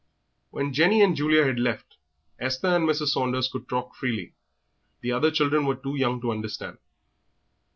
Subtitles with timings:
[0.49, 1.97] When Jenny and Julia had left,
[2.39, 3.09] Esther and Mrs.
[3.09, 4.33] Saunders could talk freely;
[5.01, 6.79] the other children were too young to understand.